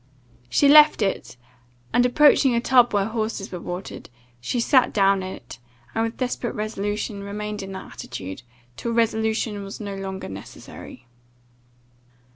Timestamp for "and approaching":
1.93-2.55